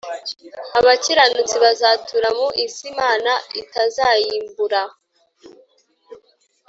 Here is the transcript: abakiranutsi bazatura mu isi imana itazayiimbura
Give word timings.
abakiranutsi 0.79 1.55
bazatura 1.63 2.27
mu 2.37 2.47
isi 2.65 2.83
imana 2.93 3.31
itazayiimbura 3.61 4.81